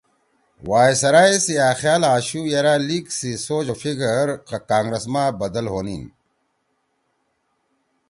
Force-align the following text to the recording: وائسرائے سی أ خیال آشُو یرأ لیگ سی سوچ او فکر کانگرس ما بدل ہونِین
وائسرائے 0.69 1.35
سی 1.45 1.53
أ 1.67 1.69
خیال 1.81 2.01
آشُو 2.15 2.41
یرأ 2.53 2.75
لیگ 2.87 3.05
سی 3.17 3.31
سوچ 3.45 3.65
او 3.69 3.75
فکر 3.81 4.27
کانگرس 4.69 5.05
ما 5.13 5.23
بدل 5.41 5.65
ہونِین 5.73 6.03